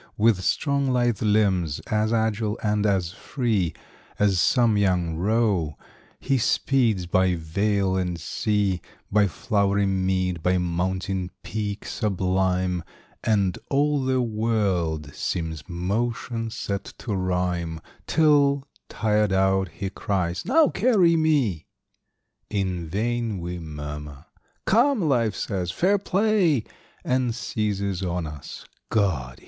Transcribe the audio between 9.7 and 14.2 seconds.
mead, by mountain peak sublime, And all